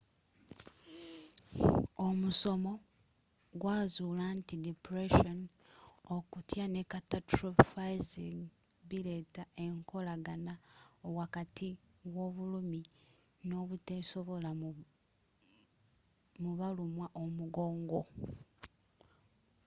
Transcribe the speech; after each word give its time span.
omusomo 2.07 2.73
gwazuula 3.59 4.25
nti 4.37 4.55
depression 4.67 5.39
okutya 6.15 6.65
ne 6.73 6.81
catastrophizing 6.91 8.39
bileeta 8.89 9.43
enkolagana 9.65 10.53
wakati 11.17 11.67
w'obulumi 12.13 12.81
n'obuteesobola 13.49 14.49
mu 16.41 16.51
balumwa 16.59 17.07
omugongo 17.23 18.01